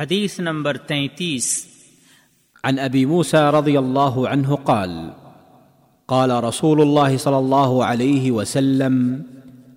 حدیث 0.00 0.40
نمبر 0.40 0.76
تینتیس۔ 0.76 1.66
عن 2.64 2.78
ابي 2.78 3.04
موسى 3.04 3.36
رضي 3.36 3.76
الله 3.76 4.28
عنه 4.30 4.54
قال 4.54 4.90
قال 6.06 6.30
رسول 6.30 6.80
الله 6.80 7.16
صلى 7.16 7.36
الله 7.36 7.84
عليه 7.84 8.30
وسلم 8.30 9.22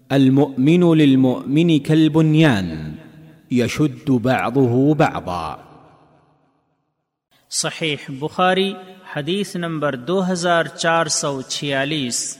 المؤمن 0.09 0.97
للمؤمن 0.97 1.79
كالبنيان 1.79 2.95
يشد 3.51 4.09
بعضه 4.09 4.93
بعضا۔ 4.97 5.55
صحیح 7.49 8.11
بخاری 8.19 8.73
حدیث 9.15 9.55
نمبر 9.55 9.95
دو 9.95 10.31
ہزار 10.31 10.65
چار 10.65 11.05
سو 11.05 11.41
چھیالیس 11.41 12.37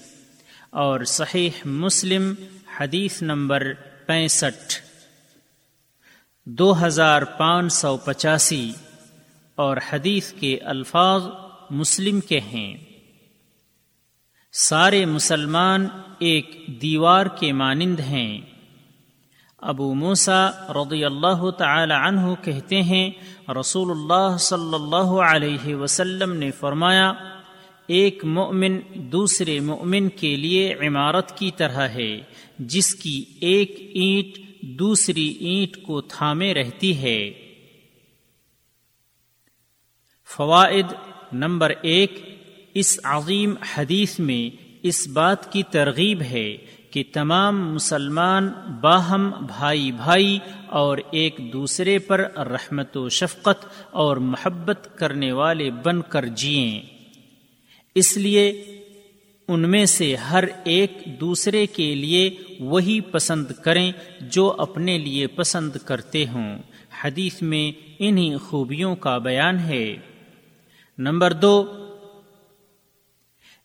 اور 0.69 1.03
صحیح 1.03 1.49
مسلم 1.65 2.33
حدیث 2.79 3.21
نمبر 3.21 3.73
پینسٹھ۔ 4.05 4.88
دو 6.51 6.85
ہزار 6.85 7.21
پانچ 7.21 7.73
سو 7.73 7.97
پچاسی 7.97 8.71
اور 9.55 9.77
حدیث 9.93 10.33
کے 10.33 10.57
الفاظ 10.57 11.21
مسلم 11.69 12.19
کے 12.19 12.39
ہیں۔ 12.39 12.77
سارے 14.53 15.05
مسلمان 15.05 15.87
ایک 16.19 16.65
دیوار 16.81 17.25
کے 17.25 17.53
مانند 17.53 17.99
ہیں۔ 17.99 18.41
ابو 19.57 19.93
موسا 19.93 20.49
رضی 20.49 21.05
اللہ 21.05 21.49
تعالی 21.49 21.93
عنہ 21.93 22.33
کہتے 22.41 22.81
ہیں، 22.81 23.11
رسول 23.59 23.91
اللہ 23.91 24.37
صلی 24.37 24.75
اللہ 24.75 25.21
علیہ 25.33 25.75
وسلم 25.75 26.33
نے 26.33 26.51
فرمایا، 26.51 27.13
ایک 27.87 28.25
مؤمن 28.25 28.79
دوسرے 28.93 29.59
مؤمن 29.59 30.09
کے 30.09 30.35
لیے 30.35 30.73
عمارت 30.73 31.37
کی 31.37 31.51
طرح 31.51 31.87
ہے، 31.87 32.21
جس 32.59 32.95
کی 32.95 33.25
ایک 33.41 33.75
اینٹ 33.93 34.48
دوسری 34.77 35.27
اینٹ 35.27 35.83
کو 35.83 36.01
تھامے 36.01 36.53
رہتی 36.53 36.97
ہے۔ 36.97 37.31
فوائد 40.37 40.85
نمبر 41.33 41.73
ایک، 41.81 42.39
اس 42.73 42.99
عظیم 43.03 43.53
حدیث 43.75 44.19
میں 44.19 44.69
اس 44.83 45.07
بات 45.07 45.53
کی 45.53 45.63
ترغیب 45.63 46.21
ہے 46.21 46.57
کہ 46.91 47.03
تمام 47.13 47.73
مسلمان 47.73 48.49
باہم 48.81 49.31
بھائی 49.47 49.91
بھائی 49.91 50.39
اور 50.67 50.97
ایک 51.11 51.39
دوسرے 51.53 51.99
پر 51.99 52.19
رحمت 52.35 52.97
و 52.97 53.09
شفقت 53.09 53.65
اور 53.91 54.17
محبت 54.17 54.87
کرنے 54.95 55.31
والے 55.31 55.71
بن 55.71 56.01
کر 56.01 56.25
جئیں۔ 56.25 56.81
اس 57.95 58.17
لیے 58.17 58.63
ان 59.49 59.71
میں 59.71 59.85
سے 59.85 60.15
ہر 60.15 60.43
ایک 60.63 60.91
دوسرے 61.19 61.65
کے 61.65 61.95
لیے 61.95 62.35
وہی 62.59 63.01
پسند 63.01 63.45
کریں 63.63 63.91
جو 64.21 64.55
اپنے 64.57 64.97
لیے 64.97 65.27
پسند 65.27 65.71
کرتے 65.85 66.25
ہوں۔ 66.33 66.57
حدیث 67.03 67.41
میں 67.41 67.71
انہی 67.99 68.37
خوبیوں 68.37 68.95
کا 68.95 69.17
بیان 69.17 69.59
ہے۔ 69.59 69.95
نمبر 70.97 71.33
دو، 71.33 71.65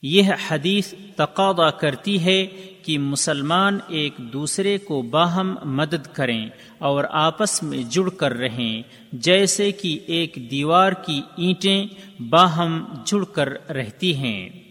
یہ 0.02 0.22
حدیث 0.48 0.94
تقاضا 1.16 1.70
کرتی 1.70 2.24
ہے 2.24 2.46
کہ 2.82 2.98
مسلمان 2.98 3.78
ایک 3.88 4.12
دوسرے 4.18 4.78
کو 4.78 5.02
باہم 5.02 5.56
مدد 5.64 6.06
کریں 6.12 6.48
اور 6.78 7.05
آپس 7.10 7.62
میں 7.62 7.82
جڑ 7.90 8.08
کر 8.08 8.32
رہیں، 8.32 8.82
جیسے 9.12 9.72
کہ 9.72 9.98
ایک 10.06 10.38
دیوار 10.50 10.92
کی 10.92 11.20
اینٹیں 11.36 11.86
باہم 12.22 12.84
جڑ 13.06 13.24
کر 13.24 13.70
رہتی 13.70 14.16
ہیں۔ 14.16 14.63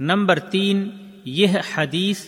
نمبر 0.00 0.38
تین، 0.38 0.90
یہ 1.24 1.46
حدیث 1.76 2.26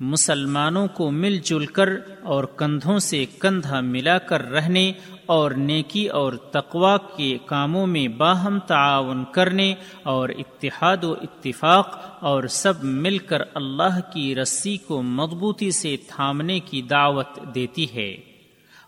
مسلمانوں 0.00 0.86
کو 0.86 1.10
مل 1.10 1.38
جل 1.38 1.66
کر 1.66 1.88
اور 2.22 2.44
کندھوں 2.44 2.98
سے 2.98 3.24
کندھا 3.38 3.80
ملا 3.80 4.18
کر 4.18 4.50
رہنے 4.50 4.92
اور 5.26 5.50
نیکی 5.50 6.06
اور 6.06 6.32
تقوا 6.32 6.96
کے 7.16 7.38
کاموں 7.46 7.86
میں 7.86 8.08
باہم 8.08 8.58
تعاون 8.58 9.24
کرنے 9.32 9.74
اور 10.02 10.28
اتحاد 10.28 11.04
و 11.04 11.12
اتفاق 11.12 11.98
اور 12.20 12.44
سب 12.44 12.84
مل 12.84 13.18
کر 13.18 13.38
اللہ 13.54 14.12
کی 14.12 14.34
رسی 14.34 14.76
کو 14.76 15.02
مضبوطی 15.02 15.70
سے 15.70 15.96
تھامنے 16.08 16.60
کی 16.60 16.82
دعوت 16.82 17.40
دیتی 17.54 17.86
ہے۔ 17.94 18.16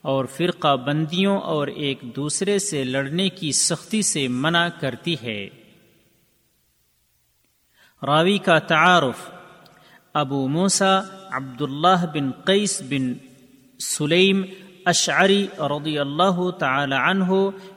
اور 0.02 0.24
فرقہ 0.24 0.76
بندیوں 0.76 1.38
اور 1.38 1.66
ایک 1.66 1.98
دوسرے 2.16 2.58
سے 2.58 2.84
لڑنے 2.84 3.28
کی 3.28 3.52
سختی 3.52 4.02
سے 4.02 4.28
منع 4.28 4.68
کرتی 4.80 5.16
ہے۔ 5.22 5.48
راوی 8.06 8.38
کا 8.38 8.58
تعارف 8.58 9.30
ابو 10.14 10.48
موسا 10.48 11.00
عبداللہ 11.32 12.04
بن 12.14 12.30
قیس 12.30 12.82
بن 12.88 13.12
سلیم 13.80 14.42
اشعری 14.84 15.46
رضی 15.58 15.98
اللہ 15.98 16.50
تعالی 16.50 16.94
عنہ 16.94 17.32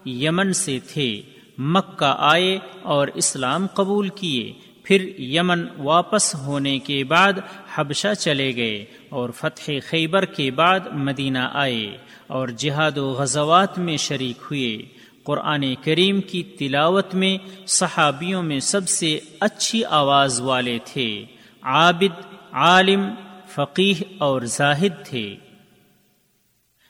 یمن 0.06 0.53
سے 0.53 0.79
تھے، 0.79 1.22
مکہ 1.57 2.16
آئے 2.17 2.59
اور 2.81 3.07
اسلام 3.07 3.67
قبول 3.67 4.09
کیے، 4.09 4.53
پھر 4.83 5.19
یمن 5.19 5.66
واپس 5.78 6.35
ہونے 6.35 6.79
کے 6.79 7.03
بعد 7.03 7.33
حبشہ 7.75 8.13
چلے 8.13 8.56
گئے 8.56 8.85
اور 9.09 9.29
فتح 9.29 9.72
خیبر 9.89 10.25
کے 10.25 10.51
بعد 10.51 10.79
مدینہ 10.94 11.47
آئے 11.53 11.97
اور 12.28 12.47
جہاد 12.47 12.97
و 12.97 13.09
غزوات 13.12 13.79
میں 13.79 13.97
شریک 13.97 14.44
ہوئے۔ 14.51 14.78
قرآن 15.23 15.75
کریم 15.84 16.22
کی 16.22 16.44
تلاوت 16.44 17.16
میں 17.16 17.38
صحابیوں 17.67 18.44
میں 18.44 18.59
سب 18.59 18.89
سے 18.89 19.19
اچھی 19.39 19.85
آواز 19.85 20.41
والے 20.41 20.79
تھے۔ 20.85 21.25
عابد، 21.61 22.22
عالم 22.51 23.09
فقیح 23.47 24.03
اور 24.17 24.41
زاہد 24.41 25.06
تھے۔ 25.06 25.35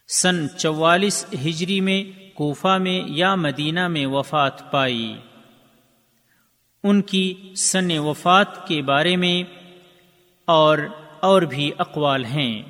سن 0.08 0.50
چوالیس 0.58 1.26
ہجری 1.34 1.82
میں 1.82 2.30
کوفہ 2.34 2.78
میں 2.78 3.02
یا 3.06 3.36
مدینہ 3.36 3.88
میں 3.88 4.06
وفات 4.06 4.72
پائی۔ 4.72 5.16
ان 6.84 7.02
کی 7.02 7.54
سن 7.58 7.98
وفات 7.98 8.68
کے 8.68 8.82
بارے 8.82 9.16
میں 9.16 9.44
اور 10.46 10.78
اور 11.20 11.42
بھی 11.42 11.72
اقوال 11.78 12.26
ہیں۔ 12.26 12.64